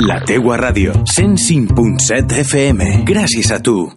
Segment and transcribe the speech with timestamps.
[0.00, 3.04] La Tegua Radio, 105.7 FM.
[3.04, 3.92] Gràcies a tu.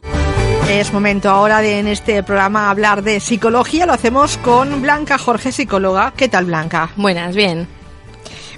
[0.70, 3.86] Es momento ahora de en este programa hablar de psicología.
[3.86, 6.14] Lo hacemos con Blanca Jorge, psicóloga.
[6.18, 6.90] ¿Qué tal, Blanca?
[6.96, 7.68] Buenas, bien.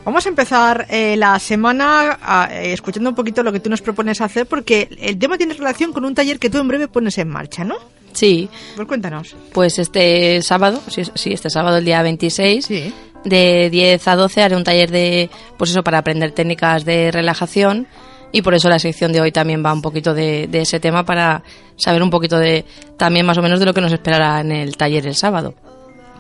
[0.06, 4.22] Vamos a empezar eh, la semana eh, escuchando un poquito lo que tú nos propones
[4.22, 7.30] hacer, porque el tema tiene relación con un taller que tú en breve pones en
[7.30, 7.76] marcha, ¿no?
[8.14, 8.48] Sí.
[8.76, 9.36] Pues cuéntanos.
[9.54, 12.94] Pues este sábado, sí, sí, este sábado, el día 26, Sí.
[13.24, 17.88] De 10 a 12 haré un taller de, pues eso, para aprender técnicas de relajación
[18.32, 21.06] y por eso la sección de hoy también va un poquito de, de ese tema
[21.06, 21.44] para
[21.76, 22.66] saber un poquito de,
[22.98, 25.54] también más o menos de lo que nos esperará en el taller el sábado.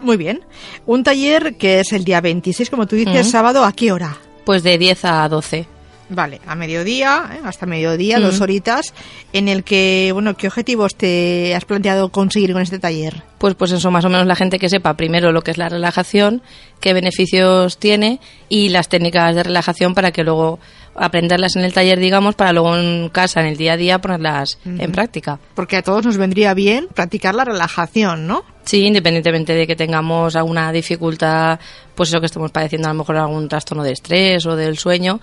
[0.04, 0.42] Muy bien.
[0.86, 4.18] Un taller que es el día 26, como tú dices, sábado, ¿a qué hora?
[4.46, 5.66] Pues de 10 a 12.
[6.10, 7.40] Vale, a mediodía, ¿eh?
[7.46, 8.22] hasta mediodía, Mm.
[8.24, 8.94] dos horitas,
[9.32, 13.24] en el que, bueno, ¿qué objetivos te has planteado conseguir con este taller?
[13.38, 15.70] Pues, pues eso, más o menos la gente que sepa primero lo que es la
[15.70, 16.42] relajación,
[16.80, 20.60] qué beneficios tiene y las técnicas de relajación para que luego
[20.96, 24.60] aprenderlas en el taller, digamos, para luego en casa, en el día a día, ponerlas
[24.66, 25.40] en práctica.
[25.56, 28.44] Porque a todos nos vendría bien practicar la relajación, ¿no?
[28.64, 31.60] Sí, independientemente de que tengamos alguna dificultad,
[31.96, 35.20] pues eso que estemos padeciendo a lo mejor algún trastorno de estrés o del sueño,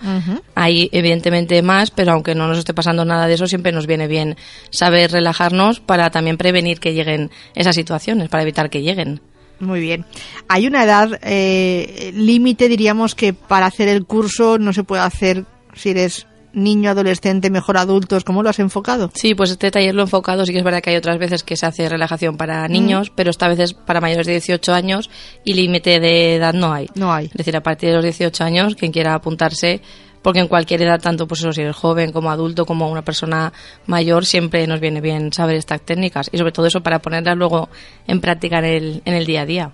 [0.53, 4.07] hay evidentemente más, pero aunque no nos esté pasando nada de eso, siempre nos viene
[4.07, 4.35] bien
[4.69, 9.21] saber relajarnos para también prevenir que lleguen esas situaciones, para evitar que lleguen.
[9.61, 10.05] Muy bien.
[10.47, 15.45] Hay una edad eh, límite, diríamos, que para hacer el curso no se puede hacer
[15.73, 18.23] si eres niño, adolescente, mejor adultos.
[18.23, 19.11] ¿Cómo lo has enfocado?
[19.13, 21.43] Sí, pues este taller lo he enfocado, sí que es verdad que hay otras veces
[21.43, 25.09] que se hace relajación para niños, pero esta vez es para mayores de 18 años
[25.43, 26.87] y límite de edad no hay.
[26.95, 27.25] No hay.
[27.27, 29.81] Es decir, a partir de los 18 años, quien quiera apuntarse,
[30.21, 33.51] porque en cualquier edad, tanto pues eso, si eres joven como adulto, como una persona
[33.87, 37.69] mayor, siempre nos viene bien saber estas técnicas y sobre todo eso para ponerlas luego
[38.07, 39.71] en práctica en el, en el día a día.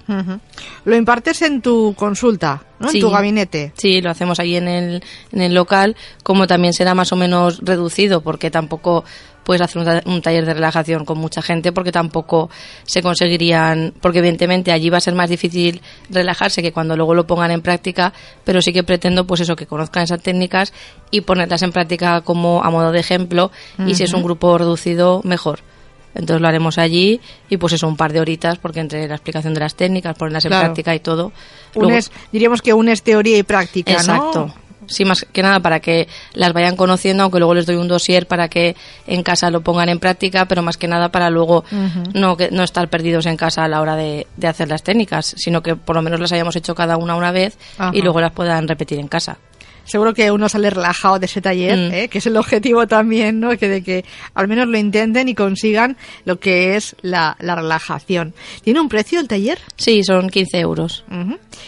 [0.85, 2.89] Lo impartes en tu consulta, ¿no?
[2.89, 2.97] Sí.
[2.97, 3.73] En tu gabinete.
[3.77, 7.59] Sí, lo hacemos ahí en el, en el local, como también será más o menos
[7.61, 9.03] reducido, porque tampoco
[9.47, 12.49] puedes hacer un, ta- un taller de relajación con mucha gente, porque tampoco
[12.83, 17.25] se conseguirían, porque evidentemente allí va a ser más difícil relajarse que cuando luego lo
[17.25, 18.11] pongan en práctica,
[18.43, 20.73] pero sí que pretendo pues eso, que conozcan esas técnicas
[21.11, 23.49] y ponerlas en práctica como a modo de ejemplo,
[23.85, 25.59] y si es un grupo reducido, mejor.
[26.13, 29.53] Entonces lo haremos allí y pues eso, un par de horitas, porque entre la explicación
[29.53, 30.65] de las técnicas, ponerlas en Claro.
[30.65, 31.31] práctica y todo.
[31.73, 34.51] luego- Unes, diríamos que unes teoría y práctica, ¿no?
[34.87, 38.27] Sí, más que nada para que las vayan conociendo, aunque luego les doy un dossier
[38.27, 38.75] para que
[39.05, 41.63] en casa lo pongan en práctica, pero más que nada para luego
[42.13, 45.33] no, que, no estar perdidos en casa a la hora de, de hacer las técnicas,
[45.37, 47.91] sino que por lo menos las hayamos hecho cada una una vez Ajá.
[47.93, 49.37] y luego las puedan repetir en casa.
[49.87, 51.93] Seguro que uno sale relajado de ese taller, Mm.
[51.93, 52.07] ¿eh?
[52.09, 53.57] que es el objetivo también, ¿no?
[53.57, 54.05] Que de que
[54.35, 58.33] al menos lo intenten y consigan lo que es la, la relajación.
[58.63, 59.57] ¿Tiene un precio el taller?
[59.77, 61.03] Sí, son 15 euros.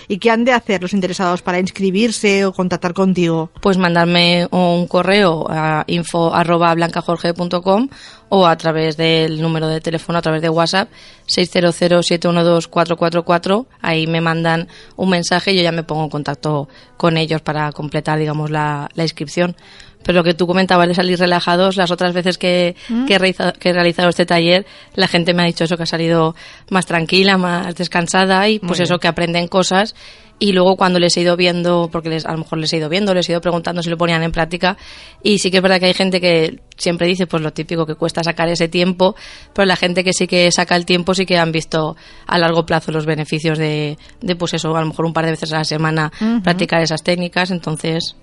[0.07, 3.49] ¿Y qué han de hacer los interesados para inscribirse o contactar contigo?
[3.61, 7.87] Pues mandarme un correo a info arroba blancajorge.com
[8.29, 10.89] o a través del número de teléfono, a través de WhatsApp,
[11.27, 13.65] 600-712-444.
[13.81, 17.71] Ahí me mandan un mensaje y yo ya me pongo en contacto con ellos para
[17.71, 19.55] completar, digamos, la, la inscripción.
[20.03, 22.75] Pero lo que tú comentabas de salir relajados, las otras veces que,
[23.07, 24.65] que, he realiza- que he realizado este taller,
[24.95, 26.35] la gente me ha dicho eso, que ha salido
[26.69, 28.99] más tranquila, más descansada y pues Muy eso, bien.
[29.01, 29.95] que aprenden cosas.
[30.41, 32.87] Y luego cuando les he ido viendo, porque les, a lo mejor les he ido
[32.87, 34.77] viendo, les he ido preguntando si lo ponían en práctica
[35.21, 37.95] y sí que es verdad que hay gente que siempre dice pues lo típico que
[37.95, 39.17] cuesta sacar ese tiempo,
[39.53, 42.65] pero la gente que sí que saca el tiempo sí que han visto a largo
[42.65, 45.57] plazo los beneficios de, de pues eso, a lo mejor un par de veces a
[45.57, 46.09] la semana
[46.41, 48.15] practicar esas técnicas, entonces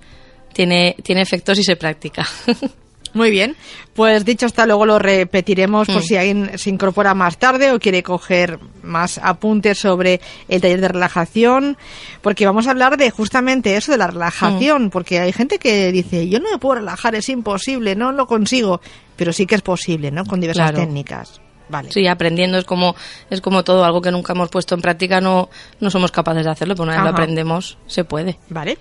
[0.56, 2.26] tiene, tiene efecto si se practica.
[3.14, 3.56] Muy bien,
[3.94, 6.02] pues dicho hasta luego lo repetiremos por Mm.
[6.02, 10.88] si alguien se incorpora más tarde o quiere coger más apuntes sobre el taller de
[10.88, 11.78] relajación,
[12.20, 14.10] porque vamos a hablar de justamente eso de la Mm.
[14.12, 18.26] relajación, porque hay gente que dice, yo no me puedo relajar, es imposible, no lo
[18.26, 18.80] consigo,
[19.16, 20.24] pero sí que es posible, ¿no?
[20.26, 20.84] Con diversas Claro.
[20.86, 21.40] técnicas.
[21.68, 21.90] Vale.
[21.90, 22.94] Sí, aprendiendo es como,
[23.30, 25.48] es como todo, algo que nunca hemos puesto en práctica no,
[25.80, 28.38] no somos capaces de hacerlo, pero una vez lo aprendemos, se puede.
[28.50, 28.76] Vale.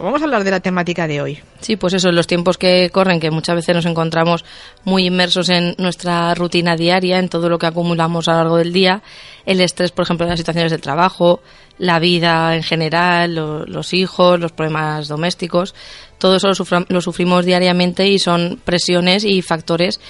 [0.00, 1.40] Vamos a hablar de la temática de hoy.
[1.60, 4.44] Sí, pues eso, en los tiempos que corren, que muchas veces nos encontramos
[4.84, 8.72] muy inmersos en nuestra rutina diaria, en todo lo que acumulamos a lo largo del
[8.72, 9.02] día,
[9.44, 11.40] el estrés, por ejemplo, de las situaciones de trabajo,
[11.78, 15.74] la vida en general, lo- los hijos, los problemas domésticos,
[16.18, 20.00] todo eso lo, sufra- lo sufrimos diariamente y son presiones y factores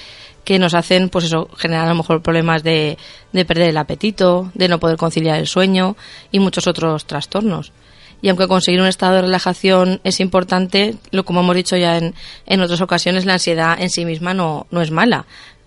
[0.44, 2.98] que nos hacen, pues eso, generar a lo mejor problemas de,
[3.32, 5.96] de perder el apetito, de no poder conciliar el sueño
[6.30, 7.72] y muchos otros trastornos.
[8.20, 12.14] Y aunque conseguir un estado de relajación es importante, lo como hemos dicho ya en,
[12.46, 15.26] en otras ocasiones, la ansiedad en sí misma no, no es mala,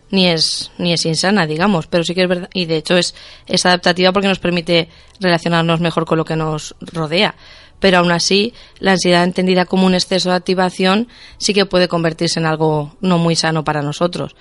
[0.09, 3.15] ni es, ni es insana, digamos, pero sí que es verdad, y de hecho es,
[3.48, 4.89] es adaptativa porque nos permite
[5.19, 7.36] relacionarnos mejor con lo que nos rodea.
[7.81, 12.39] Pero aún así la ansiedad entendida como un exceso de activación sí que puede convertirse
[12.39, 14.36] en algo no muy sano para nosotros,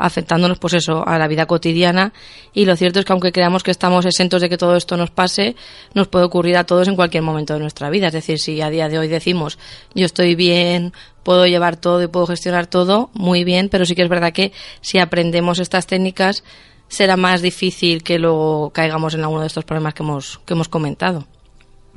[0.00, 2.12] afectándonos pues eso a la vida cotidiana.
[2.52, 5.10] Y lo cierto es que aunque creamos que estamos exentos de que todo esto nos
[5.10, 5.54] pase,
[5.94, 8.70] nos puede ocurrir a todos en cualquier momento de nuestra vida, es decir, si a
[8.70, 9.58] día de hoy decimos
[9.94, 14.02] yo estoy bien, puedo llevar todo y puedo gestionar todo, muy bien, pero sí que
[14.02, 16.42] es verdad que si aprendemos estas técnicas
[16.88, 20.68] será más difícil que luego caigamos en alguno de estos problemas que hemos, que hemos
[20.68, 21.26] comentado.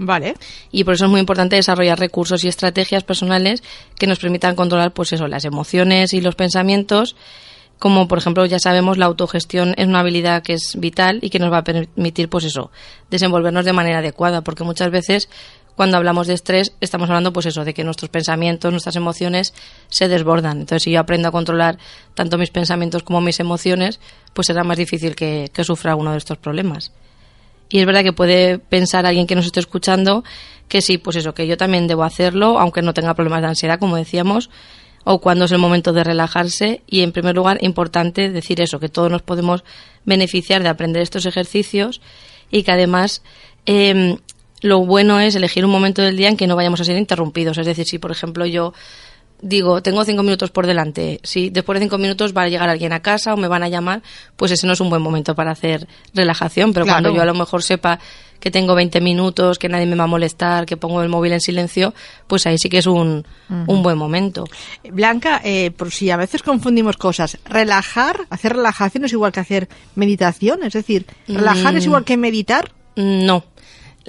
[0.02, 0.36] Vale.
[0.72, 3.62] Y por eso es muy importante desarrollar recursos y estrategias personales
[3.98, 7.18] que nos permitan controlar, pues eso, las emociones y los pensamientos.
[7.80, 11.40] Como por ejemplo, ya sabemos, la autogestión es una habilidad que es vital y que
[11.40, 12.72] nos va a permitir, pues eso,
[13.10, 15.30] desenvolvernos de manera adecuada, porque muchas veces
[15.76, 19.54] cuando hablamos de estrés estamos hablando pues eso, de que nuestros pensamientos, nuestras emociones
[19.90, 20.62] se desbordan.
[20.62, 21.78] Entonces si yo aprendo a controlar
[22.14, 24.00] tanto mis pensamientos como mis emociones,
[24.34, 26.94] pues será más difícil que, que sufra uno de estos problemas.
[27.70, 30.24] Y es verdad que puede pensar alguien que nos esté escuchando
[30.70, 33.80] que sí, pues eso, que yo también debo hacerlo, aunque no tenga problemas de ansiedad,
[33.80, 34.50] como decíamos,
[35.04, 36.84] o cuando es el momento de relajarse.
[36.88, 39.64] Y en primer lugar, importante decir eso, que todos nos podemos
[40.06, 42.02] beneficiar de aprender estos ejercicios
[42.52, 43.24] y que además
[43.66, 44.18] em,
[44.62, 47.58] lo bueno es elegir un momento del día en que no vayamos a ser interrumpidos.
[47.58, 48.74] Es decir, si por ejemplo yo
[49.42, 52.94] digo, tengo cinco minutos por delante, si después de cinco minutos va a llegar alguien
[52.94, 54.02] a casa o me van a llamar,
[54.36, 56.74] pues ese no es un buen momento para hacer relajación.
[56.74, 58.00] Pero cuando yo a lo mejor sepa
[58.40, 61.42] que tengo 20 minutos, que nadie me va a molestar, que pongo el móvil en
[61.42, 61.94] silencio,
[62.26, 64.46] pues ahí sí que es un, un buen momento.
[64.90, 69.68] Blanca, eh, por si a veces confundimos cosas, relajar, hacer relajación es igual que hacer
[69.96, 71.88] meditación, es decir, relajar es Mm.
[71.90, 72.72] igual que meditar.
[72.96, 73.44] No.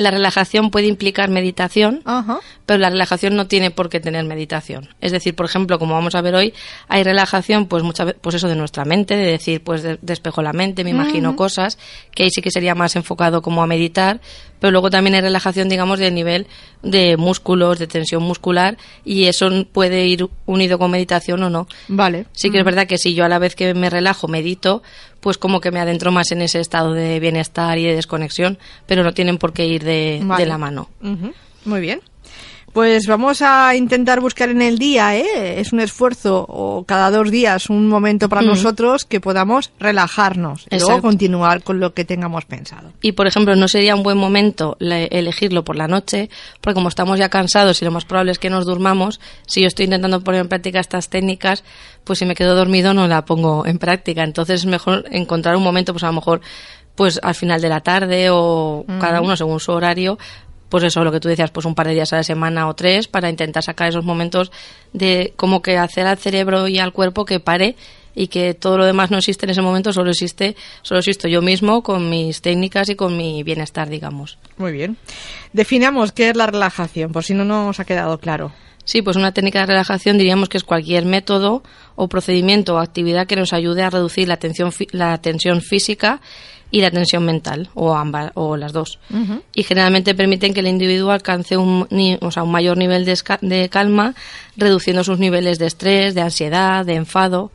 [0.01, 2.39] La relajación puede implicar meditación, Ajá.
[2.65, 4.89] pero la relajación no tiene por qué tener meditación.
[5.03, 6.55] Es decir, por ejemplo, como vamos a ver hoy,
[6.89, 10.55] hay relajación, pues muchas pues eso de nuestra mente, de decir, pues de- despejo la
[10.55, 11.79] mente, me imagino cosas,
[12.15, 14.21] que ahí sí que sería más enfocado como a meditar,
[14.59, 16.47] pero luego también hay relajación, digamos, de nivel
[16.83, 21.67] de músculos, de tensión muscular, y eso puede ir unido con meditación o no.
[21.89, 22.25] Vale.
[22.33, 24.83] Sí que es verdad que si yo a la vez que me relajo medito,
[25.21, 29.03] pues como que me adentro más en ese estado de bienestar y de desconexión, pero
[29.05, 30.45] no tienen por qué ir de, Vale.
[30.45, 30.89] de la mano.
[31.65, 32.01] Muy bien.
[32.73, 35.59] Pues vamos a intentar buscar en el día, ¿eh?
[35.59, 40.77] Es un esfuerzo, o cada dos días, un momento para nosotros que podamos relajarnos y
[40.77, 42.93] luego continuar con lo que tengamos pensado.
[43.03, 46.31] Y, por ejemplo, no sería un buen momento le- elegirlo por la noche,
[46.61, 49.67] porque como estamos ya cansados y lo más probable es que nos durmamos, si yo
[49.67, 51.65] estoy intentando poner en práctica estas técnicas,
[52.05, 54.23] pues si me quedo dormido no la pongo en práctica.
[54.23, 56.41] Entonces es mejor encontrar un momento, pues a lo mejor
[56.95, 60.19] pues al final de la tarde o cada uno según su horario,
[60.71, 62.75] pues eso, lo que tú decías, pues un par de días a la semana o
[62.75, 64.51] tres para intentar sacar esos momentos
[64.95, 67.77] de como que hacer al cerebro y al cuerpo que pare
[68.15, 71.43] y que todo lo demás no existe en ese momento, solo existe, solo existo yo
[71.43, 74.39] mismo con mis técnicas y con mi bienestar, digamos.
[74.57, 74.97] Muy bien.
[75.53, 78.53] Definamos qué es la relajación, por si no nos ha quedado claro.
[78.85, 81.63] Sí, pues una técnica de relajación diríamos que es cualquier método
[81.95, 86.21] o procedimiento o actividad que nos ayude a reducir la tensión, fi- la tensión física
[86.71, 88.99] y la tensión mental, o ambas, o las dos.
[89.55, 93.19] Y generalmente permiten que el individuo alcance un, ni- o sea, un mayor nivel de,
[93.43, 94.15] de calma,
[94.57, 97.51] reduciendo sus niveles de estrés, de ansiedad, de enfado.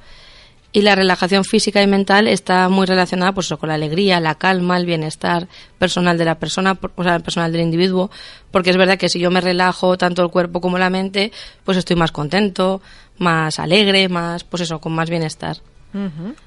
[0.74, 4.76] Y la relajación física y mental está muy relacionada pues, con la alegría, la calma,
[4.78, 5.48] el bienestar
[5.80, 8.12] personal de la persona, o sea, personal del individuo,
[8.52, 11.32] porque es verdad que si yo me relajo tanto el cuerpo como la mente,
[11.64, 12.82] pues estoy más contento,
[13.18, 15.56] más alegre, más, pues eso, con más bienestar.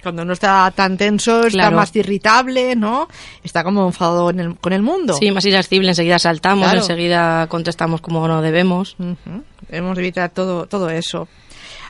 [0.02, 1.76] Cuando no está tan tenso, está Claro.
[1.76, 3.08] más irritable, ¿no?
[3.42, 5.14] Está como enfadado en el- con el mundo.
[5.14, 6.80] Sí, más irascible, enseguida saltamos, Claro.
[6.80, 8.96] enseguida contestamos como no debemos.
[8.98, 9.42] Ujú.
[9.68, 11.28] Debemos evitar todo, todo eso.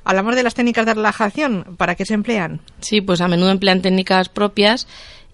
[0.04, 1.74] Hablamos de las técnicas de relajación.
[1.76, 2.60] ¿Para qué se emplean?
[2.80, 4.86] Sí, pues a menudo emplean técnicas propias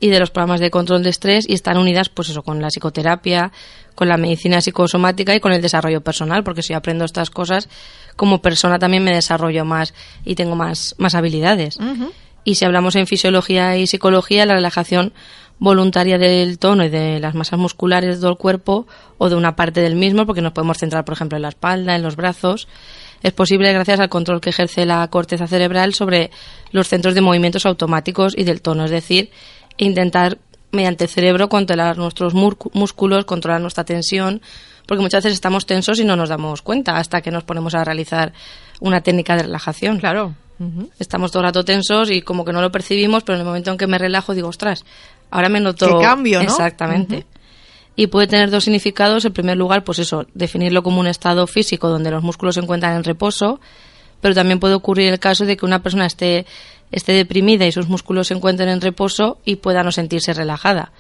[0.05, 2.69] y de los programas de control de estrés y están unidas, pues eso, con la
[2.69, 3.53] psicoterapia,
[3.95, 7.71] con la medicina psicosomática y con el desarrollo personal, porque si aprendo estas cosas,
[8.15, 11.79] como persona también me desarrollo más y tengo más, más habilidades.
[12.45, 15.15] Y si hablamos en fisiología y psicología, la relajación
[15.59, 19.57] voluntaria del tono y de las masas musculares de todo el cuerpo o de una
[19.57, 22.69] parte del mismo, porque nos podemos centrar, por ejemplo, en la espalda, en los brazos,
[23.25, 26.31] es posible gracias al control que ejerce la corteza cerebral sobre
[26.73, 29.31] los centros de movimientos automáticos y del tono, es decir,
[29.77, 30.39] intentar
[30.73, 34.43] mediante el cerebro controlar nuestros músculos, controlar nuestra tensión,
[34.87, 37.85] porque muchas veces estamos tensos y no nos damos cuenta hasta que nos ponemos a
[37.85, 38.33] realizar
[38.81, 39.99] una técnica de relajación.
[39.99, 40.35] Claro.
[40.99, 43.71] Estamos todo el rato tensos y como que no lo percibimos, pero en el momento
[43.71, 44.85] en que me relajo digo, ostras,
[45.31, 45.99] ahora me noto...
[45.99, 46.45] Qué cambio, ¿no?
[46.45, 47.27] Exactamente.
[47.97, 49.25] Y puede tener dos significados.
[49.25, 52.97] En primer lugar, pues eso, definirlo como un estado físico donde los músculos se encuentran
[52.97, 53.61] en reposo,
[54.21, 56.47] pero también puede ocurrir el caso de que una persona esté,
[56.95, 60.93] esté deprimida y sus músculos se encuentren en reposo y pueda no sentirse relajada.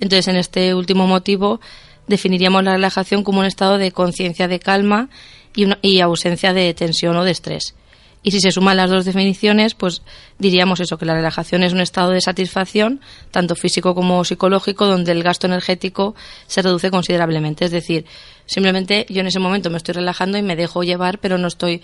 [0.00, 1.60] Entonces, en este último motivo,
[2.06, 5.08] definiríamos la relajación como un estado de conciencia de calma
[5.56, 7.74] y, y ausencia de tensión o de estrés.
[8.22, 10.02] Y si se suman las dos definiciones, pues
[10.38, 13.00] diríamos eso, que la relajación es un estado de satisfacción,
[13.30, 17.64] tanto físico como psicológico, donde el gasto energético se reduce considerablemente.
[17.64, 18.06] Es decir,
[18.44, 21.80] simplemente yo en ese momento me estoy relajando y me dejo llevar, pero no estoy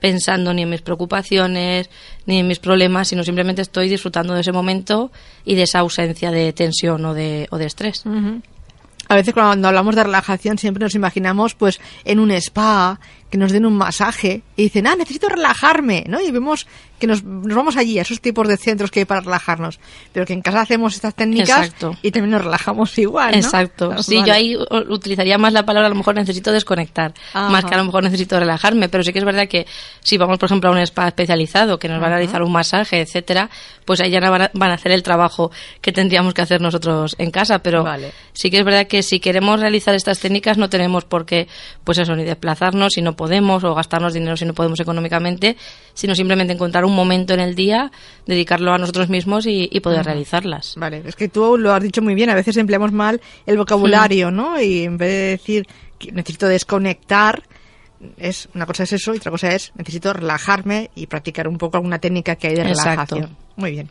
[0.00, 1.90] pensando ni en mis preocupaciones,
[2.26, 5.10] ni en mis problemas, sino simplemente estoy disfrutando de ese momento
[5.44, 8.04] y de esa ausencia de tensión o de, o de estrés.
[9.08, 13.00] A veces cuando hablamos de relajación siempre nos imaginamos pues en un spa,
[13.30, 16.20] que nos den un masaje y dicen, ah, necesito relajarme, ¿no?
[16.20, 16.66] Y vemos
[16.98, 19.78] que nos, nos, vamos allí, a esos tipos de centros que hay para relajarnos,
[20.12, 23.32] pero que en casa hacemos estas técnicas y también nos relajamos igual.
[23.32, 23.38] ¿no?
[23.38, 24.02] Exacto.
[24.02, 24.56] Sí, yo ahí
[24.88, 28.38] utilizaría más la palabra a lo mejor necesito desconectar, más que a lo mejor necesito
[28.38, 29.66] relajarme, pero sí que es verdad que
[30.02, 33.00] si vamos, por ejemplo, a un spa especializado que nos va a realizar un masaje,
[33.00, 33.50] etcétera,
[33.84, 35.50] pues ahí ya van a, van a, hacer el trabajo
[35.80, 38.12] que tendríamos que hacer nosotros en casa, pero vale.
[38.32, 41.48] sí que es verdad que si queremos realizar estas técnicas no tenemos por qué,
[41.84, 45.56] pues eso, ni desplazarnos, sino podemos o gastarnos dinero si no podemos económicamente,
[45.94, 47.90] sino simplemente encontrar un momento en el día,
[48.26, 50.74] dedicarlo a nosotros mismos y, y poder realizarlas.
[50.76, 54.30] Vale, es que tú lo has dicho muy bien, a veces empleamos mal el vocabulario,
[54.30, 54.60] ¿no?
[54.60, 55.66] Y en vez de decir
[55.98, 57.42] que necesito desconectar,
[58.16, 61.76] es una cosa es eso y otra cosa es necesito relajarme y practicar un poco
[61.76, 63.20] alguna técnica que hay de relajación.
[63.20, 63.36] Exacto.
[63.56, 63.90] Muy bien.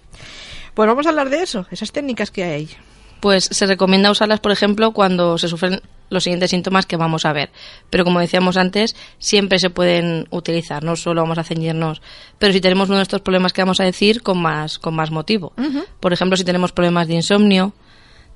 [0.74, 2.70] Pues vamos a hablar de eso, esas técnicas que hay
[3.20, 7.34] pues se recomienda usarlas, por ejemplo, cuando se sufren los siguientes síntomas que vamos a
[7.34, 7.50] ver.
[7.90, 12.02] Pero como decíamos antes, siempre se pueden utilizar, no solo vamos a ceñirnos,
[12.38, 15.12] pero si tenemos uno de estos problemas que vamos a decir, con más, con más
[15.12, 15.54] motivo.
[15.58, 15.86] Uh -huh.
[16.00, 17.74] Por ejemplo, si tenemos problemas de insomnio,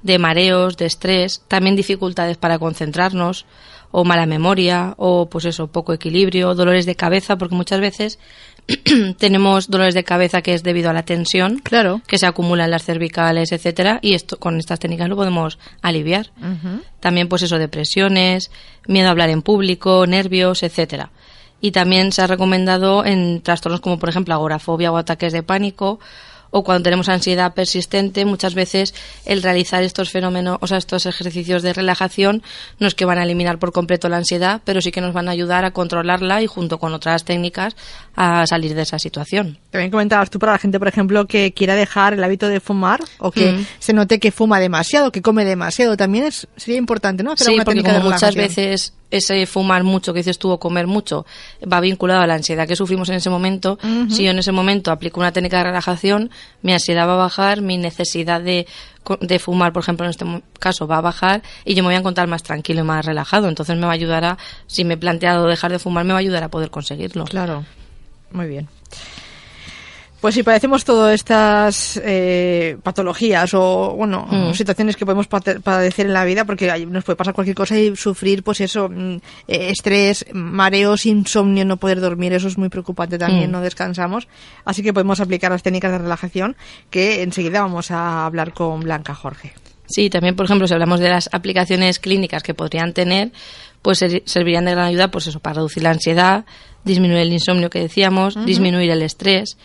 [0.03, 3.45] de mareos, de estrés, también dificultades para concentrarnos,
[3.91, 8.19] o mala memoria, o pues eso, poco equilibrio, dolores de cabeza, porque muchas veces
[9.17, 12.01] tenemos dolores de cabeza que es debido a la tensión claro.
[12.07, 16.31] que se acumula en las cervicales, etcétera, y esto con estas técnicas lo podemos aliviar.
[16.37, 16.81] Uh -huh.
[16.99, 18.51] También pues eso, depresiones,
[18.87, 21.09] miedo a hablar en público, nervios, etcétera.
[21.59, 25.99] Y también se ha recomendado en trastornos como por ejemplo agorafobia o ataques de pánico
[26.51, 28.93] o cuando tenemos ansiedad persistente, muchas veces
[29.25, 32.43] el realizar estos fenómenos, o sea, estos ejercicios de relajación
[32.79, 35.27] no es que van a eliminar por completo la ansiedad, pero sí que nos van
[35.27, 37.75] a ayudar a controlarla y junto con otras técnicas
[38.15, 39.57] a salir de esa situación.
[39.69, 43.01] También comentabas tú para la gente, por ejemplo, que quiera dejar el hábito de fumar
[43.19, 43.65] o que mm.
[43.79, 47.31] se note que fuma demasiado, que come demasiado, también es, sería importante, ¿no?
[47.31, 51.25] Hacer sí, porque como muchas veces ese fumar mucho que dices tú o comer mucho
[51.71, 53.77] va vinculado a la ansiedad que sufrimos en ese momento.
[53.83, 54.09] Uh -huh.
[54.09, 57.61] Si yo en ese momento aplico una técnica de relajación, mi ansiedad va a bajar,
[57.61, 58.65] mi necesidad de,
[59.19, 60.25] de fumar, por ejemplo, en este
[60.59, 63.49] caso, va a bajar y yo me voy a encontrar más tranquilo y más relajado.
[63.49, 64.37] Entonces me va a ayudar a,
[64.67, 67.25] si me he planteado dejar de fumar, me va a ayudar a poder conseguirlo.
[67.25, 67.65] Claro,
[68.31, 68.67] muy bien.
[70.21, 74.53] Pues si padecemos todas estas eh, patologías o, bueno, mm.
[74.53, 78.43] situaciones que podemos padecer en la vida, porque nos puede pasar cualquier cosa y sufrir,
[78.43, 83.51] pues eso, mm, estrés, mareos, insomnio, no poder dormir, eso es muy preocupante también, mm.
[83.51, 84.27] no descansamos.
[84.63, 86.55] Así que podemos aplicar las técnicas de relajación
[86.91, 89.53] que enseguida vamos a hablar con Blanca Jorge.
[89.87, 93.31] Sí, también, por ejemplo, si hablamos de las aplicaciones clínicas que podrían tener,
[93.81, 96.45] pues servirían de gran ayuda, pues eso, para reducir la ansiedad,
[96.85, 98.45] disminuir el insomnio que decíamos, uh -huh.
[98.45, 99.57] disminuir el estrés,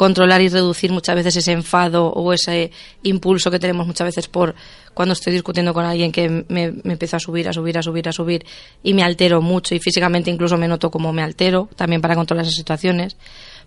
[0.00, 2.70] controlar y reducir muchas veces ese enfado o ese
[3.02, 4.54] impulso que tenemos muchas veces por
[4.94, 8.08] cuando estoy discutiendo con alguien que me, me empieza a subir, a subir, a subir,
[8.08, 8.46] a subir
[8.82, 12.46] y me altero mucho y físicamente incluso me noto como me altero, también para controlar
[12.46, 13.18] esas situaciones,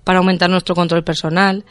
[0.03, 1.65] para aumentar nuestro control personal,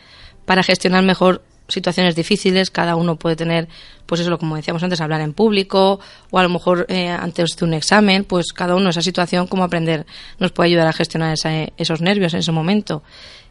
[0.46, 3.66] para gestionar mejor situaciones difíciles, cada uno puede tener,
[4.06, 5.98] pues eso, como decíamos antes, hablar en público
[6.30, 9.64] o a lo mejor eh, antes de un examen, pues cada uno esa situación, cómo
[9.64, 10.06] aprender,
[10.38, 13.02] nos puede ayudar a gestionar esa, esos nervios en ese momento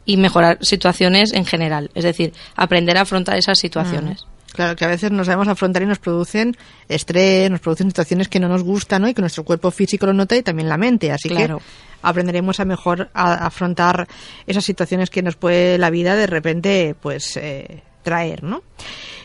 [0.06, 4.26] y mejorar situaciones en general, es decir, aprender a afrontar esas situaciones.
[4.54, 6.58] Claro, que a veces nos sabemos afrontar y nos producen
[6.90, 9.08] estrés, nos producen situaciones que no nos gustan ¿no?
[9.08, 11.12] y que nuestro cuerpo físico lo nota y también la mente.
[11.12, 11.60] Así claro.
[11.60, 11.64] que
[12.02, 14.08] aprenderemos a mejor a afrontar
[14.46, 18.64] esas situaciones que nos puede la vida de repente pues eh, traer, ¿no?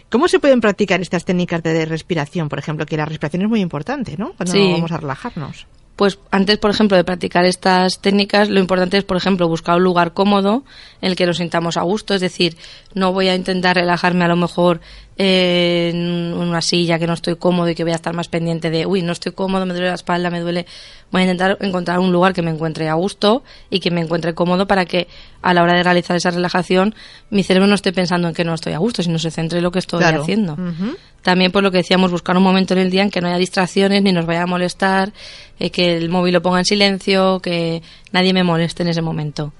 [0.09, 2.49] ¿Cómo se pueden practicar estas técnicas de respiración?
[2.49, 4.35] Por ejemplo, que la respiración es muy importante, ¿no?
[4.35, 4.71] Cuando sí.
[4.73, 9.17] vamos a relajarnos pues antes, por ejemplo, de practicar estas técnicas, lo importante es, por
[9.17, 10.63] ejemplo, buscar un lugar cómodo
[11.01, 12.15] en el que nos sintamos a gusto.
[12.15, 12.57] Es decir,
[12.95, 14.81] no voy a intentar relajarme a lo mejor
[15.19, 18.85] en una silla que no estoy cómodo y que voy a estar más pendiente de,
[18.85, 20.67] uy, no estoy cómodo, me duele la espalda, me duele.
[21.11, 24.35] Voy a intentar encontrar un lugar que me encuentre a gusto y que me encuentre
[24.35, 25.09] cómodo para que
[25.41, 26.95] a la hora de realizar esa relajación
[27.31, 29.65] mi cerebro no esté pensando en que no estoy a gusto, sino se centre en
[29.65, 30.23] lo que estoy claro.
[30.23, 30.53] haciendo.
[30.55, 30.97] Uh -huh.
[31.23, 33.39] También, por lo que decíamos, buscar un momento en el día en que no haya
[33.39, 35.13] distracciones ni nos vaya a molestar,
[35.59, 37.83] eh, que el móvil lo ponga en silencio, que
[38.13, 39.53] nadie me moleste en ese momento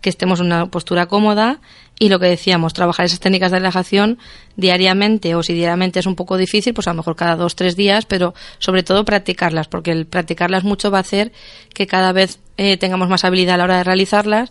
[0.00, 1.60] que estemos en una postura cómoda
[1.98, 4.18] y lo que decíamos, trabajar esas técnicas de relajación
[4.56, 7.76] diariamente o si diariamente es un poco difícil, pues a lo mejor cada dos, tres
[7.76, 11.32] días, pero sobre todo practicarlas, porque el practicarlas mucho va a hacer
[11.74, 14.50] que cada vez eh, tengamos más habilidad a la hora de realizarlas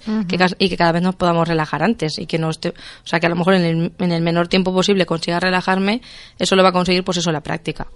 [0.57, 3.27] y que cada vez nos podamos relajar antes y que no esté, o sea que
[3.27, 6.01] a lo mejor en el, en el menor tiempo posible consiga relajarme,
[6.37, 7.87] eso lo va a conseguir pues eso la práctica.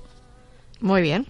[0.79, 1.27] Muy bien.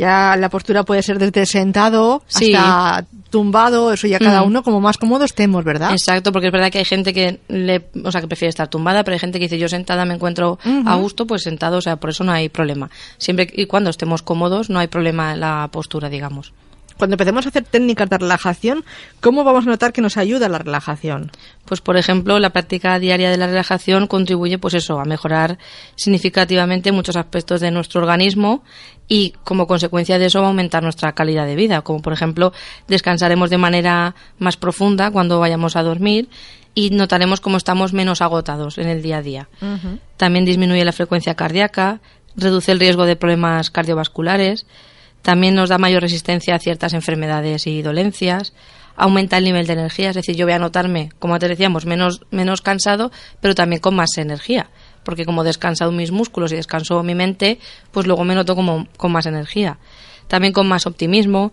[0.00, 4.96] Ya la postura puede ser desde sentado hasta tumbado, eso ya cada uno como más
[4.96, 5.92] cómodo estemos, ¿verdad?
[5.92, 9.04] Exacto, porque es verdad que hay gente que le, o sea, que prefiere estar tumbada,
[9.04, 11.96] pero hay gente que dice yo sentada me encuentro a gusto, pues sentado, o sea,
[11.96, 12.88] por eso no hay problema.
[13.18, 16.54] Siempre y cuando estemos cómodos no hay problema en la postura, digamos
[17.00, 18.84] cuando empecemos a hacer técnicas de relajación,
[19.20, 21.30] ¿cómo vamos a notar que nos ayuda la relajación?
[21.64, 25.56] Pues, por ejemplo, la práctica diaria de la relajación contribuye, pues eso, a mejorar
[25.96, 28.62] significativamente muchos aspectos de nuestro organismo
[29.08, 31.80] y, como consecuencia de eso, va a aumentar nuestra calidad de vida.
[31.80, 32.52] Como, por ejemplo,
[32.86, 36.28] descansaremos de manera más profunda cuando vayamos a dormir
[36.74, 39.48] y notaremos cómo estamos menos agotados en el día a día.
[40.18, 42.00] También disminuye la frecuencia cardíaca,
[42.36, 44.66] reduce el riesgo de problemas cardiovasculares,
[45.22, 48.52] también nos da mayor resistencia a ciertas enfermedades y dolencias,
[48.96, 52.22] aumenta el nivel de energía, es decir, yo voy a notarme, como te decíamos, menos,
[52.30, 53.10] menos cansado,
[53.40, 54.68] pero también con más energía,
[55.04, 57.58] porque como descansado mis músculos y descanso mi mente,
[57.92, 59.78] pues luego me noto como con más energía.
[60.28, 61.52] También con más optimismo,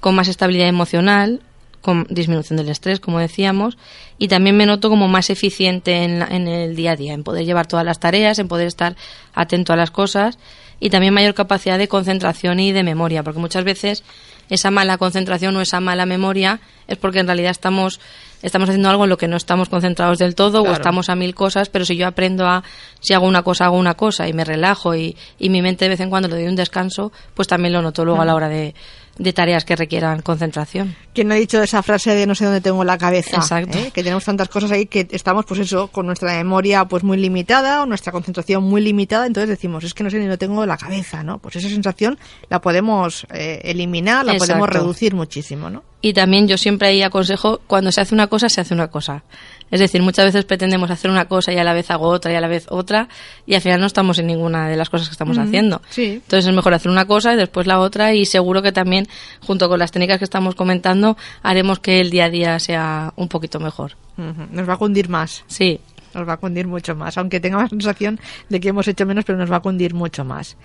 [0.00, 1.40] con más estabilidad emocional,
[1.80, 3.78] con disminución del estrés, como decíamos,
[4.18, 7.44] y también me noto como más eficiente en, en el día a día, en poder
[7.46, 8.96] llevar todas las tareas, en poder estar
[9.32, 10.38] atento a las cosas
[10.80, 14.04] y también mayor capacidad de concentración y de memoria, porque muchas veces
[14.48, 18.00] esa mala concentración o esa mala memoria es porque en realidad estamos
[18.40, 21.34] estamos haciendo algo en lo que no estamos concentrados del todo o estamos a mil
[21.34, 22.62] cosas, pero si yo aprendo a,
[23.00, 25.88] si hago una cosa, hago una cosa y me relajo y, y mi mente de
[25.90, 28.48] vez en cuando le doy un descanso, pues también lo noto luego a la hora
[28.48, 28.74] de,
[29.18, 30.96] de tareas que requieran concentración.
[31.12, 33.36] ¿Quién ha dicho esa frase de no sé dónde tengo la cabeza?
[33.36, 33.76] Exacto.
[33.76, 33.90] ¿Eh?
[33.92, 37.82] Que tenemos tantas cosas ahí que estamos, pues eso, con nuestra memoria pues muy limitada
[37.82, 40.76] o nuestra concentración muy limitada, entonces decimos, es que no sé ni no tengo la
[40.76, 41.38] cabeza, ¿no?
[41.38, 45.82] Pues esa sensación la podemos eh, eliminar, la podemos reducir muchísimo, ¿no?
[46.00, 49.24] Y también yo siempre ahí aconsejo, cuando se hace una cosa, se hace una cosa.
[49.70, 52.36] Es decir, muchas veces pretendemos hacer una cosa y a la vez hago otra y
[52.36, 53.08] a la vez otra
[53.46, 55.82] y al final no estamos en ninguna de las cosas que estamos haciendo.
[55.96, 59.06] Entonces es mejor hacer una cosa y después la otra y seguro que también
[59.40, 63.28] junto con las técnicas que estamos comentando haremos que el día a día sea un
[63.28, 63.92] poquito mejor.
[64.16, 65.44] Nos va a cundir más.
[65.48, 65.80] Sí.
[66.14, 69.26] Nos va a cundir mucho más, aunque tenga la sensación de que hemos hecho menos,
[69.26, 70.56] pero nos va a cundir mucho más.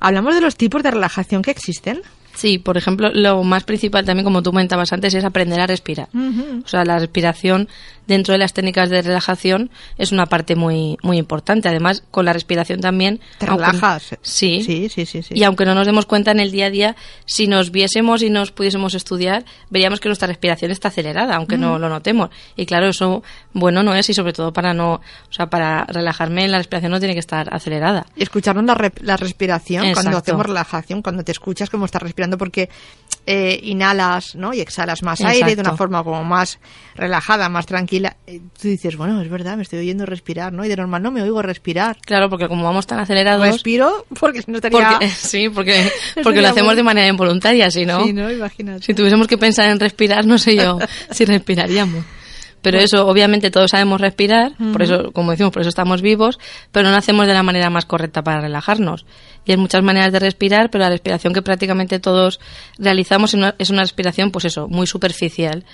[0.00, 2.02] Hablamos de los tipos de relajación que existen.
[2.38, 6.08] Sí, por ejemplo, lo más principal también, como tú comentabas antes, es aprender a respirar.
[6.64, 7.68] O sea, la respiración
[8.06, 11.68] dentro de las técnicas de relajación es una parte muy muy importante.
[11.68, 13.18] Además, con la respiración también...
[13.38, 14.16] Te relajas.
[14.22, 16.96] Sí, sí, sí, sí, Y aunque no nos demos cuenta en el día a día,
[17.26, 21.80] si nos viésemos y nos pudiésemos estudiar, veríamos que nuestra respiración está acelerada, aunque no
[21.80, 22.30] lo notemos.
[22.54, 23.24] Y claro, eso
[23.58, 24.94] bueno no es y sobre todo para no...
[24.94, 28.06] O sea, para relajarme, la respiración no tiene que estar acelerada.
[28.16, 32.68] Y escucharnos la, la respiración cuando hacemos relajación, cuando te escuchas cómo estás respirando, porque
[33.26, 34.54] eh, inhalas ¿no?
[34.54, 36.58] y exhalas más aire de una forma como más
[36.94, 38.16] relajada, más tranquila.
[38.26, 40.64] Eh, tú dices, bueno, es verdad, me estoy oyendo respirar, ¿no?
[40.64, 41.98] Y de normal no me oigo respirar.
[42.00, 43.46] Claro, porque como vamos tan acelerados...
[43.46, 44.98] Respiro porque no estaría...
[45.14, 45.90] sí, porque,
[46.22, 48.02] porque lo hacemos de manera involuntaria, si no...
[48.04, 48.30] Sí, ¿no?
[48.30, 48.82] Imagínate.
[48.82, 50.78] Si tuviésemos que pensar en respirar, no sé yo
[51.10, 52.04] si respiraríamos.
[52.62, 56.38] Pero eso, obviamente, todos sabemos respirar, por eso, como decimos, por eso estamos vivos,
[56.72, 59.06] pero no lo hacemos de la manera más correcta para relajarnos.
[59.44, 62.40] Y hay muchas maneras de respirar, pero la respiración que prácticamente todos
[62.78, 65.64] realizamos es una respiración, pues eso, muy superficial.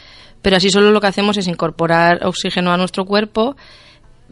[0.42, 3.56] Pero así solo lo que hacemos es incorporar oxígeno a nuestro cuerpo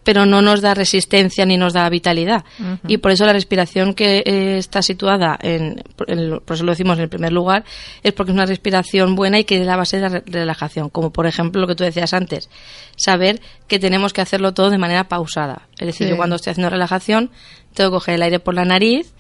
[0.05, 2.45] pero no nos da resistencia ni nos da vitalidad.
[2.87, 7.05] Y por eso la respiración que eh, está situada en, por eso lo decimos en
[7.05, 7.65] el primer lugar,
[8.03, 10.89] es porque es una respiración buena y que es la base de la relajación.
[10.91, 12.51] Como por ejemplo lo que tú decías antes,
[12.97, 15.69] saber que tenemos que hacerlo todo de manera pausada.
[15.79, 17.31] Es decir, yo cuando estoy haciendo relajación
[17.75, 19.13] tengo que coger el aire por la nariz,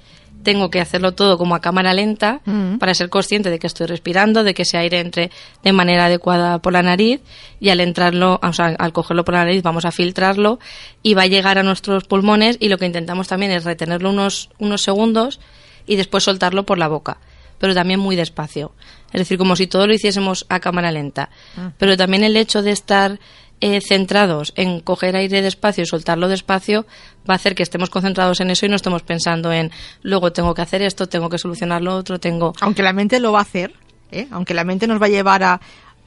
[0.42, 2.78] tengo que hacerlo todo como a cámara lenta mm.
[2.78, 5.30] para ser consciente de que estoy respirando, de que ese aire entre
[5.62, 7.20] de manera adecuada por la nariz
[7.60, 10.58] y al entrarlo, o sea, al cogerlo por la nariz vamos a filtrarlo
[11.02, 14.50] y va a llegar a nuestros pulmones y lo que intentamos también es retenerlo unos,
[14.58, 15.40] unos segundos
[15.86, 17.18] y después soltarlo por la boca,
[17.58, 18.72] pero también muy despacio.
[19.12, 21.28] Es decir, como si todo lo hiciésemos a cámara lenta.
[21.56, 21.72] Ah.
[21.78, 23.20] Pero también el hecho de estar
[23.62, 26.84] eh, centrados en coger aire despacio y soltarlo despacio,
[27.30, 29.70] va a hacer que estemos concentrados en eso y no estemos pensando en
[30.02, 32.54] luego tengo que hacer esto, tengo que solucionar lo otro, tengo.
[32.60, 33.72] Aunque la mente lo va a hacer,
[34.10, 34.26] ¿eh?
[34.32, 35.60] aunque la mente nos va a llevar a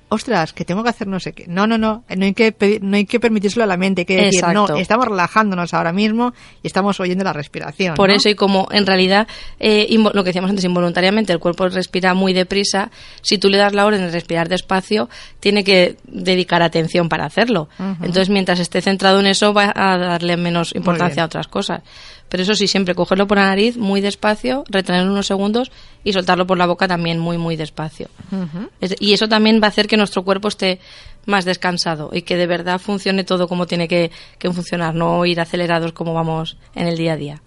[0.09, 1.45] ostras, que tengo que hacer no sé qué.
[1.47, 4.05] No, no, no, no hay que, pedir- no hay que permitírselo a la mente, hay
[4.05, 4.67] que decir, Exacto.
[4.73, 7.95] no, estamos relajándonos ahora mismo y estamos oyendo la respiración.
[7.95, 8.15] Por ¿no?
[8.15, 9.27] eso, y como en realidad,
[9.59, 12.91] eh, lo que decíamos antes, involuntariamente el cuerpo respira muy deprisa,
[13.21, 17.67] si tú le das la orden de respirar despacio, tiene que dedicar atención para hacerlo.
[17.79, 21.81] Entonces, mientras esté centrado en eso, va a darle menos importancia a otras cosas.
[22.29, 25.71] Pero eso sí, siempre cogerlo por la nariz muy despacio, retenerlo unos segundos
[26.03, 28.09] y soltarlo por la boca también muy, muy despacio.
[28.81, 30.79] Es- Y eso también va a hacer que nuestro cuerpo esté
[31.27, 35.39] más descansado y que de verdad funcione todo como tiene que, que funcionar, no ir
[35.39, 37.41] acelerados como vamos en el día a día.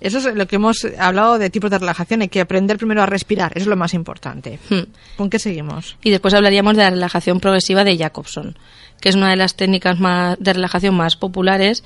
[0.00, 2.22] Eso es lo que hemos hablado de tipos de relajación.
[2.22, 4.58] Hay que aprender primero a respirar, eso es lo más importante.
[4.68, 4.80] Hmm.
[5.16, 5.96] ¿Con qué seguimos?
[6.02, 8.56] Y después hablaríamos de la relajación progresiva de Jacobson,
[9.00, 11.84] que es una de las técnicas más, de relajación más populares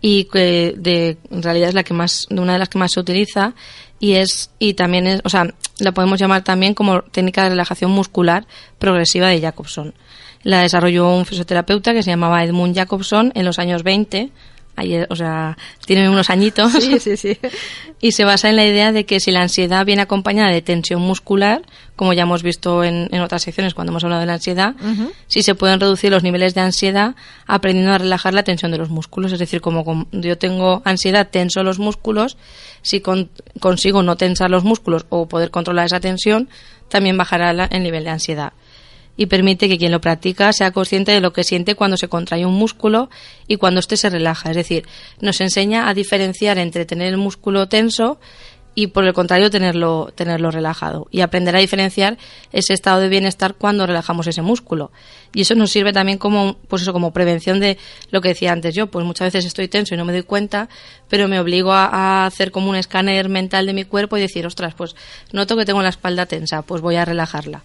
[0.00, 3.00] y que de, en realidad es la que más, una de las que más se
[3.00, 3.54] utiliza
[4.00, 7.90] y es, y también es, o sea, la podemos llamar también como técnica de relajación
[7.90, 8.46] muscular
[8.78, 9.94] progresiva de Jacobson.
[10.44, 14.30] La desarrolló un fisioterapeuta que se llamaba Edmund Jacobson en los años 20,
[14.78, 16.72] ayer, o sea, tiene unos añitos.
[16.72, 17.38] Sí, sí, sí.
[18.00, 21.02] Y se basa en la idea de que si la ansiedad viene acompañada de tensión
[21.02, 21.62] muscular,
[21.96, 24.76] como ya hemos visto en, en otras secciones cuando hemos hablado de la ansiedad,
[25.26, 27.16] si se pueden reducir los niveles de ansiedad
[27.48, 29.32] aprendiendo a relajar la tensión de los músculos.
[29.32, 32.36] Es decir, como con- yo tengo ansiedad, tenso los músculos,
[32.82, 36.48] si con- consigo no tensar los músculos o poder controlar esa tensión,
[36.88, 38.52] también bajará la- el nivel de ansiedad
[39.18, 42.46] y permite que quien lo practica sea consciente de lo que siente cuando se contrae
[42.46, 43.10] un músculo
[43.48, 44.48] y cuando éste se relaja.
[44.50, 44.86] Es decir,
[45.20, 48.20] nos enseña a diferenciar entre tener el músculo tenso
[48.76, 52.16] y por el contrario tenerlo, tenerlo relajado y aprender a diferenciar
[52.52, 54.92] ese estado de bienestar cuando relajamos ese músculo.
[55.34, 57.76] Y eso nos sirve también como, pues eso, como prevención de
[58.12, 60.68] lo que decía antes yo, pues muchas veces estoy tenso y no me doy cuenta,
[61.08, 64.46] pero me obligo a, a hacer como un escáner mental de mi cuerpo y decir,
[64.46, 64.94] ostras, pues
[65.32, 67.64] noto que tengo la espalda tensa, pues voy a relajarla.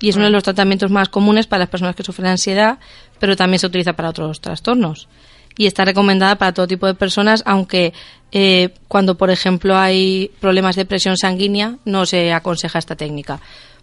[0.00, 2.78] Y es uno de los tratamientos más comunes para las personas que sufren ansiedad,
[3.18, 5.08] pero también se utiliza para otros trastornos.
[5.56, 7.92] Y está recomendada para todo tipo de personas, aunque
[8.32, 13.40] eh, cuando, por ejemplo, hay problemas de presión sanguínea, no se aconseja esta técnica.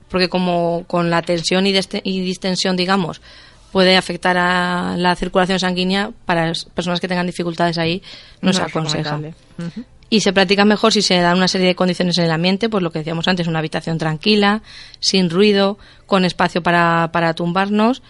[0.09, 3.21] Porque como con la tensión y, distensión, digamos,
[3.71, 8.01] puede afectar a la circulación sanguínea, para las personas que tengan dificultades ahí,
[8.41, 9.19] no, se es aconseja.
[10.09, 12.81] Y se practica mejor si se dan una serie de condiciones en el ambiente, pues
[12.81, 14.61] lo que decíamos antes, una habitación tranquila,
[14.99, 18.01] sin ruido, con espacio para, para tumbarnos.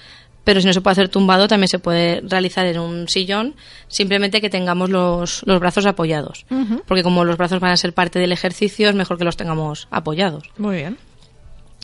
[0.43, 3.55] Pero si no se puede hacer tumbado, también se puede realizar en un sillón,
[3.89, 6.45] simplemente que tengamos los, los brazos apoyados.
[6.85, 9.89] Porque como los brazos van a ser parte del ejercicio, es mejor que los tengamos
[9.91, 10.97] apoyados Muy bien.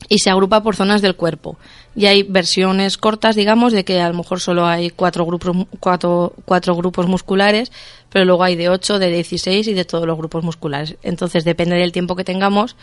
[0.10, 1.58] Y se agrupa por zonas del cuerpo.
[1.96, 6.34] Y hay versiones cortas, digamos, de que a lo mejor solo hay cuatro grupos, cuatro,
[6.46, 7.72] cuatro grupos musculares,
[8.10, 10.96] pero luego hay de ocho, de 16 y de todos los grupos musculares.
[11.04, 12.76] Entonces, depende del tiempo que tengamos,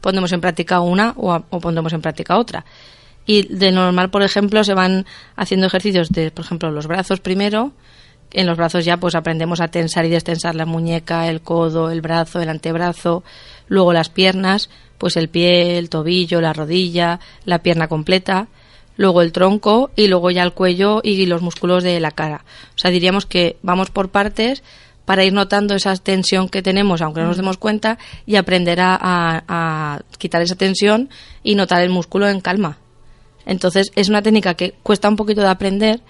[0.00, 2.64] pondremos en práctica una o, a- pondremos en práctica otra.
[3.26, 5.04] Y de normal, por ejemplo, se van
[5.36, 7.72] haciendo ejercicios de, por ejemplo, los brazos primero.
[8.30, 12.02] En los brazos ya pues aprendemos a tensar y destensar la muñeca, el codo, el
[12.02, 13.24] brazo, el antebrazo,
[13.68, 18.48] luego las piernas, pues el pie, el tobillo, la rodilla, la pierna completa,
[18.96, 22.44] luego el tronco y luego ya el cuello y los músculos de la cara.
[22.74, 24.62] O sea, diríamos que vamos por partes
[25.04, 28.94] para ir notando esa tensión que tenemos, aunque no nos demos cuenta, y aprender a,
[29.00, 31.08] a- a quitar esa tensión
[31.42, 32.76] y notar el músculo en calma.
[33.46, 36.00] Entonces es una técnica que cuesta un poquito de aprender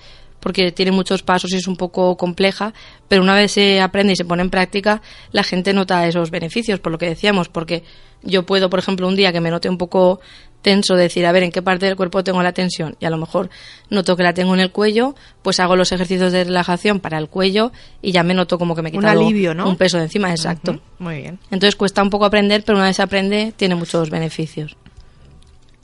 [0.41, 2.75] porque tiene muchos pasos y es un poco compleja,
[3.09, 6.81] pero una vez se aprende y se pone en práctica, la gente nota esos beneficios,
[6.81, 7.83] por lo que decíamos, porque
[8.23, 10.21] yo puedo, por ejemplo, un día que me note un poco
[10.63, 12.97] tenso, decir, a ver, ¿en qué parte del cuerpo tengo la tensión?
[13.01, 13.49] Y a lo mejor
[13.91, 17.29] noto que la tengo en el cuello, pues hago los ejercicios de relajación para el
[17.29, 17.73] cuello
[18.03, 19.69] y ya me noto como que me he Un quitado alivio, ¿no?
[19.69, 20.81] un peso de encima, exacto.
[20.99, 21.39] Muy bien.
[21.51, 24.77] Entonces cuesta un poco aprender, pero una vez se aprende, tiene muchos beneficios.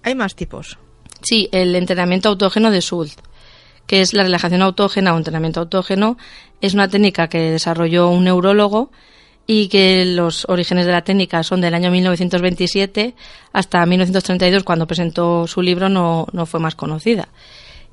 [0.03, 0.79] Hay más tipos.
[1.23, 3.17] Sí, el entrenamiento autógeno de Schultz,
[3.87, 6.17] que es la relajación autógena o entrenamiento autógeno,
[6.61, 8.91] es una técnica que desarrolló un neurólogo
[9.47, 13.15] y que los orígenes de la técnica son del año 1927
[13.53, 17.29] hasta 1932, cuando presentó su libro, no, no fue más conocida.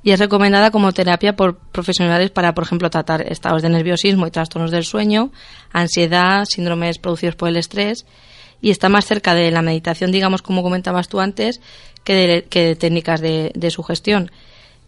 [0.04, 4.32] Y es recomendada como terapia por profesionales para, por ejemplo, tratar estados de nerviosismo y
[4.32, 5.32] trastornos del sueño,
[5.72, 8.06] ansiedad, síndromes producidos por el estrés,
[8.62, 11.62] y está más cerca de la meditación, digamos, como comentabas tú antes,
[12.04, 14.32] que de, que de técnicas de, de sugestión.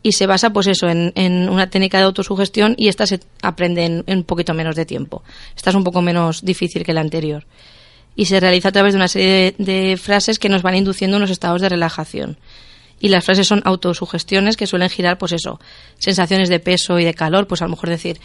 [0.04, 3.86] Y se basa, pues eso, en, en una técnica de autosugestión y esta se aprende
[3.86, 5.24] en, un poquito menos de tiempo.
[5.56, 7.46] Esta es un poco menos difícil que la anterior.
[8.16, 11.18] Y se realiza a través de una serie de, de frases que nos van induciendo
[11.18, 12.38] unos estados de relajación.
[13.00, 15.60] Y las frases son autosugestiones que suelen girar, pues eso,
[16.00, 18.20] sensaciones de peso y de calor, pues a lo mejor decir,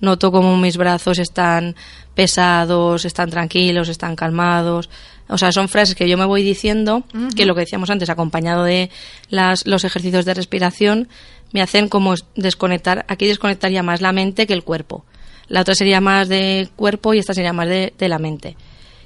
[0.00, 1.76] noto como mis brazos están
[2.14, 4.88] pesados, están tranquilos, están calmados,
[5.28, 8.64] O sea, son frases que yo me voy diciendo, que lo que decíamos antes, acompañado
[8.64, 8.90] de
[9.30, 11.08] las, los ejercicios de respiración,
[11.52, 15.04] me hacen como desconectar, aquí desconectaría más la mente que el cuerpo.
[15.48, 18.56] La otra sería más de cuerpo y esta sería más de, de la mente.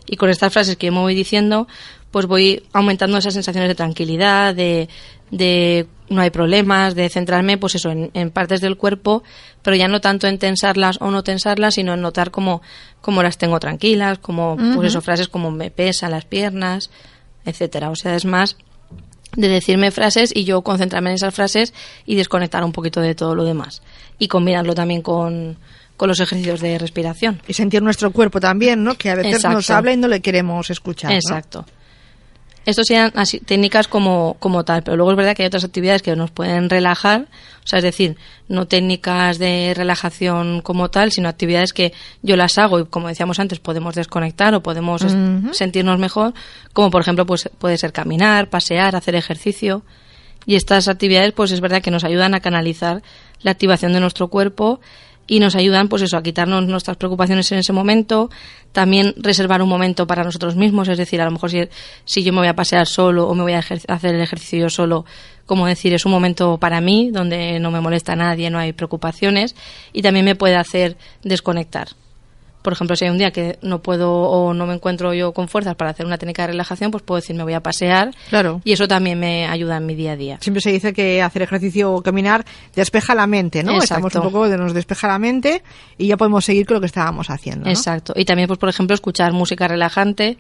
[0.07, 1.68] Y con estas frases que yo me voy diciendo,
[2.11, 4.88] pues voy aumentando esas sensaciones de tranquilidad, de,
[5.31, 9.23] de no hay problemas, de centrarme, pues eso, en, partes del cuerpo,
[9.62, 12.62] pero ya no tanto en tensarlas o no tensarlas, sino en notar cómo,
[13.01, 16.90] cómo las tengo tranquilas, como, pues eso, frases como me pesan las piernas,
[17.44, 17.90] etcétera.
[17.90, 18.57] O sea, es más
[19.37, 21.75] de decirme frases y yo concentrarme en esas frases
[22.07, 23.83] y desconectar un poquito de todo lo demás.
[24.18, 25.59] Y combinarlo también con,
[25.97, 27.40] con los ejercicios de respiración.
[27.47, 28.94] Y sentir nuestro cuerpo también, ¿no?
[28.94, 31.12] Que a veces nos habla y no le queremos escuchar.
[31.12, 31.66] Exacto.
[32.68, 36.02] Esto serían así, técnicas como, como tal, pero luego es verdad que hay otras actividades
[36.02, 37.22] que nos pueden relajar,
[37.64, 42.59] o sea, es decir, no técnicas de relajación como tal, sino actividades que yo las
[42.59, 45.00] hago y como decíamos antes, podemos desconectar o podemos
[45.52, 46.35] sentirnos mejor,
[46.74, 49.83] como por ejemplo, pues puede ser caminar, pasear, hacer ejercicio.
[50.44, 53.02] Y estas actividades, pues es verdad que nos ayudan a canalizar
[53.40, 54.81] la activación de nuestro cuerpo
[55.29, 58.31] y nos ayudan pues eso a quitarnos nuestras preocupaciones en ese momento
[58.73, 61.51] también reservar un momento para nosotros mismos es decir a lo mejor
[62.05, 64.71] si, yo me voy a pasear solo o me voy a hacer el ejercicio yo
[64.71, 65.05] solo
[65.47, 69.55] como decir es un momento para mí donde no me molesta nadie no hay preocupaciones
[69.93, 71.88] y también me puede hacer desconectar
[72.68, 75.48] por ejemplo, si hay un día que no puedo o no me encuentro yo con
[75.48, 78.14] fuerzas para hacer una técnica de relajación, pues puedo decir me voy a pasear.
[78.28, 78.61] Claro.
[78.62, 80.38] Y eso también me ayuda en mi día a día.
[80.42, 82.44] Siempre se dice que hacer ejercicio o caminar
[82.76, 83.78] despeja la mente, ¿no?
[83.78, 85.62] Estamos un poco de nos despeja la mente
[85.96, 87.70] y ya podemos seguir con lo que estábamos haciendo.
[87.70, 88.12] Exacto.
[88.14, 90.37] Y también, pues por ejemplo, escuchar música relajante,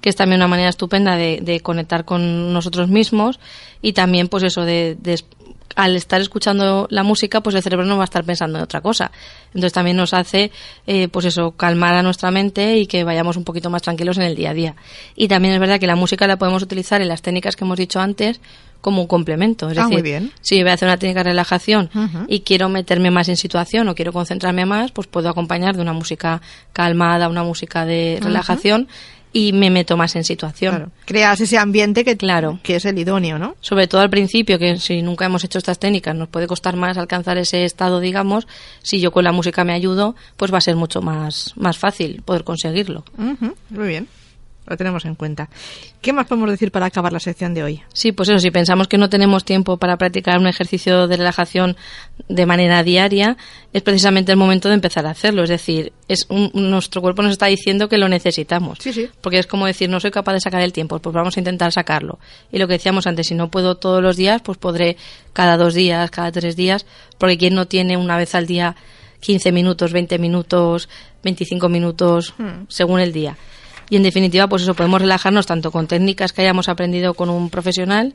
[0.00, 3.40] que es también una manera estupenda de, conectar con nosotros mismos
[3.80, 5.18] y también, pues eso, de, de
[5.76, 8.80] al estar escuchando la música, pues el cerebro no va a estar pensando en otra
[8.80, 9.10] cosa.
[9.48, 10.50] Entonces también nos hace,
[10.86, 14.24] eh, pues eso, calmar a nuestra mente y que vayamos un poquito más tranquilos en
[14.24, 14.76] el día a día.
[15.16, 17.78] Y también es verdad que la música la podemos utilizar en las técnicas que hemos
[17.78, 18.40] dicho antes
[18.82, 19.70] como un complemento.
[19.70, 20.32] Es ah, decir, muy bien.
[20.42, 21.88] si voy a hacer una técnica de relajación
[22.28, 25.92] y quiero meterme más en situación o quiero concentrarme más, pues puedo acompañar de una
[25.92, 28.88] música calmada, una música de relajación
[29.32, 30.92] y me meto más en situación.
[31.04, 32.60] Creas ese ambiente que, claro.
[32.62, 33.56] que es el idóneo, ¿no?
[33.60, 36.98] Sobre todo al principio, que si nunca hemos hecho estas técnicas nos puede costar más
[36.98, 38.46] alcanzar ese estado, digamos,
[38.82, 42.22] si yo con la música me ayudo, pues va a ser mucho más, más fácil
[42.22, 43.04] poder conseguirlo.
[43.70, 44.08] Muy bien
[44.66, 45.48] lo tenemos en cuenta.
[46.00, 47.82] ¿Qué más podemos decir para acabar la sección de hoy?
[47.92, 51.76] Sí, pues eso, si pensamos que no tenemos tiempo para practicar un ejercicio de relajación
[52.28, 53.36] de manera diaria,
[53.72, 55.42] es precisamente el momento de empezar a hacerlo.
[55.42, 58.78] Es decir, es nuestro cuerpo nos está diciendo que lo necesitamos.
[58.80, 59.08] Sí, sí.
[59.20, 61.72] Porque es como decir, no soy capaz de sacar el tiempo, pues vamos a intentar
[61.72, 62.18] sacarlo.
[62.52, 64.96] Y lo que decíamos antes, si no puedo todos los días, pues podré
[65.32, 66.86] cada dos días, cada tres días,
[67.18, 68.76] porque quien no tiene una vez al día
[69.20, 70.88] 15 minutos, 20 minutos,
[71.24, 72.64] 25 minutos, hmm.
[72.68, 73.36] según el día
[73.92, 77.50] y en definitiva pues eso podemos relajarnos tanto con técnicas que hayamos aprendido con un
[77.50, 78.14] profesional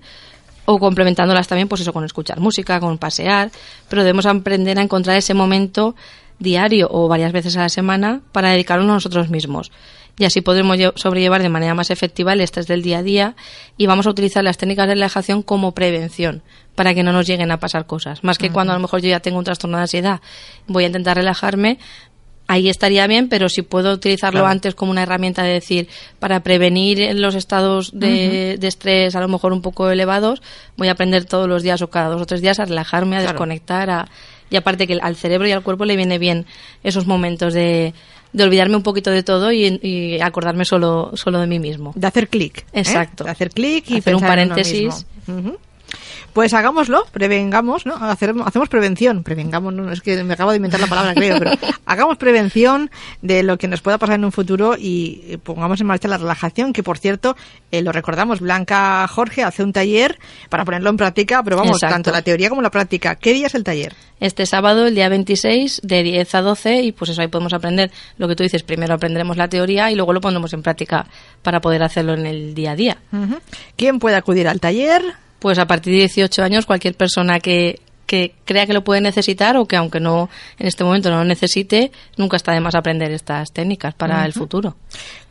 [0.65, 3.51] o complementándolas también pues eso con escuchar música, con pasear,
[3.87, 5.95] pero debemos aprender a encontrar ese momento
[6.39, 9.71] diario o varias veces a la semana para dedicarnos a nosotros mismos.
[10.17, 13.35] Y así podremos sobrellevar de manera más efectiva el estrés del día a día
[13.77, 16.41] y vamos a utilizar las técnicas de relajación como prevención
[16.73, 18.23] para que no nos lleguen a pasar cosas.
[18.23, 20.21] Más que cuando a lo mejor yo ya tengo un trastorno de ansiedad,
[20.65, 21.77] voy a intentar relajarme,
[22.47, 25.87] ahí estaría bien, pero si puedo utilizarlo antes como una herramienta de decir,
[26.19, 30.41] para prevenir los estados de, estrés a lo mejor un poco elevados,
[30.77, 33.21] voy a aprender todos los días o cada dos o tres días a relajarme, a
[33.21, 34.07] desconectar, a,
[34.49, 36.45] y aparte que al cerebro y al cuerpo le viene bien
[36.83, 37.93] esos momentos de,
[38.33, 41.91] de olvidarme un poquito de todo y, acordarme solo, solo de mí mismo.
[41.95, 42.59] De hacer clic.
[42.59, 42.79] ¿eh?
[42.79, 43.23] Exacto.
[43.23, 45.05] De hacer clic y hacer un paréntesis.
[46.33, 47.95] Pues hagámoslo, prevengamos, ¿no?
[47.95, 51.51] hacemos prevención, prevengamos, no, es que me acabo de inventar la palabra, creo, pero
[51.85, 56.07] hagamos prevención de lo que nos pueda pasar en un futuro y pongamos en marcha
[56.07, 57.35] la relajación, que por cierto,
[57.71, 62.11] eh, lo recordamos, Blanca Jorge hace un taller para ponerlo en práctica, pero vamos, tanto
[62.11, 63.15] la teoría como la práctica.
[63.15, 63.93] ¿Qué día es el taller?
[64.19, 67.91] Este sábado, el día 26, de 10 a 12, y pues eso ahí podemos aprender
[68.17, 71.07] lo que tú dices, primero aprenderemos la teoría y luego lo pondremos en práctica
[71.41, 72.97] para poder hacerlo en el día a día.
[73.75, 75.03] ¿Quién puede acudir al taller?
[75.39, 79.57] Pues a partir de 18 años cualquier persona que, que crea que lo puede necesitar
[79.57, 83.11] o que aunque no en este momento no lo necesite, nunca está de más aprender
[83.11, 84.75] estas técnicas para el futuro.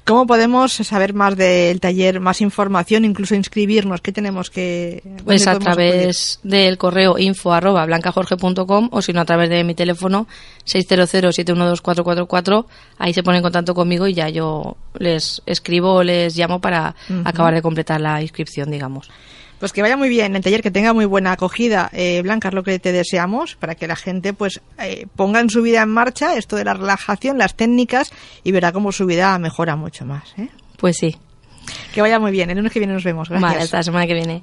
[0.06, 4.00] ¿Cómo podemos saber más del taller, más información, incluso inscribirnos?
[4.00, 5.02] ¿Qué tenemos que...?
[5.24, 9.74] Pues a través del correo info arroba blancajorge.com o si no a través de mi
[9.74, 10.28] teléfono
[10.64, 12.66] 600-712-444.
[12.98, 16.94] Ahí se ponen en contacto conmigo y ya yo les escribo o les llamo para
[17.24, 19.10] acabar de completar la inscripción, digamos.
[19.58, 21.90] Pues que vaya muy bien el taller, que tenga muy buena acogida.
[21.92, 25.48] Eh, Blanca, es lo que te deseamos para que la gente pues eh, ponga en
[25.48, 28.12] su vida en marcha esto de la relajación, las técnicas
[28.44, 30.34] y verá cómo su vida mejora mucho más.
[30.36, 30.48] ¿eh?
[30.76, 31.16] Pues sí.
[31.92, 32.50] Que vaya muy bien.
[32.50, 33.28] El lunes que viene nos vemos.
[33.28, 33.50] Gracias.
[33.50, 34.34] Vale, hasta la semana que viene.